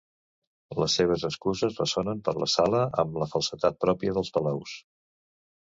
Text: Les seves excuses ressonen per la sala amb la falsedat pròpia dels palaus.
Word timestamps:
Les 0.83 0.95
seves 0.99 1.25
excuses 1.27 1.77
ressonen 1.83 2.23
per 2.29 2.35
la 2.45 2.49
sala 2.55 2.81
amb 3.05 3.21
la 3.25 3.29
falsedat 3.35 3.81
pròpia 3.87 4.17
dels 4.19 4.37
palaus. 4.39 4.75